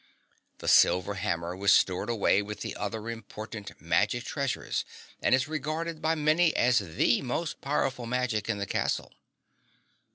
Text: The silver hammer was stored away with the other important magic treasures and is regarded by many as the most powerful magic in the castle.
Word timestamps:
The 0.57 0.67
silver 0.67 1.13
hammer 1.13 1.55
was 1.55 1.71
stored 1.73 2.09
away 2.09 2.41
with 2.41 2.61
the 2.61 2.75
other 2.75 3.07
important 3.07 3.79
magic 3.79 4.23
treasures 4.23 4.83
and 5.21 5.35
is 5.35 5.47
regarded 5.47 6.01
by 6.01 6.15
many 6.15 6.55
as 6.55 6.79
the 6.79 7.21
most 7.21 7.61
powerful 7.61 8.07
magic 8.07 8.49
in 8.49 8.57
the 8.57 8.65
castle. 8.65 9.13